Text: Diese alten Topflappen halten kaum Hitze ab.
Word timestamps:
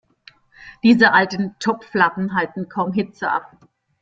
Diese 0.81 1.13
alten 1.13 1.55
Topflappen 1.59 2.33
halten 2.33 2.67
kaum 2.69 2.91
Hitze 2.91 3.29
ab. 3.31 3.59